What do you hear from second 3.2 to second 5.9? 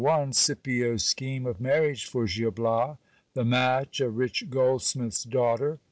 The match, a rich goldsmith's daughter.